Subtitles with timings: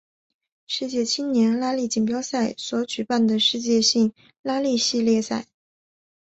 [0.65, 5.45] 世界青年拉力锦标赛所举办的世界性拉力系列赛。